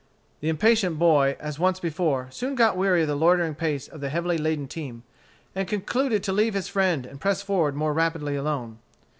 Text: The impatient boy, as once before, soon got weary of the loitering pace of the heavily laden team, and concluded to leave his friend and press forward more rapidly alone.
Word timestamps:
The 0.39 0.49
impatient 0.49 0.97
boy, 0.97 1.37
as 1.39 1.59
once 1.59 1.79
before, 1.79 2.27
soon 2.31 2.55
got 2.55 2.75
weary 2.75 3.03
of 3.03 3.07
the 3.07 3.13
loitering 3.15 3.53
pace 3.53 3.87
of 3.87 4.01
the 4.01 4.09
heavily 4.09 4.39
laden 4.39 4.67
team, 4.67 5.03
and 5.53 5.67
concluded 5.67 6.23
to 6.23 6.33
leave 6.33 6.55
his 6.55 6.67
friend 6.67 7.05
and 7.05 7.21
press 7.21 7.43
forward 7.43 7.75
more 7.75 7.93
rapidly 7.93 8.35
alone. 8.35 8.79